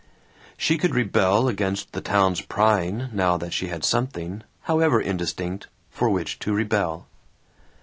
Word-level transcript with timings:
She 0.57 0.79
could 0.79 0.95
rebel 0.95 1.47
against 1.47 1.91
the 1.91 2.01
town's 2.01 2.41
prying 2.41 3.09
now 3.13 3.37
that 3.37 3.53
she 3.53 3.67
had 3.67 3.83
something, 3.85 4.41
however 4.63 4.99
indistinct, 4.99 5.67
for 5.91 6.09
which 6.09 6.39
to 6.39 6.53
rebel. 6.55 7.05